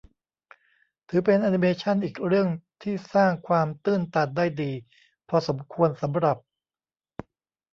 [1.09, 2.47] ถือเป็นแอนิเมชั่นอีกเรื่อง
[2.83, 4.71] ที่สร้างความตื้นตันได้ดี
[5.29, 6.37] พอสมควรสำหรับ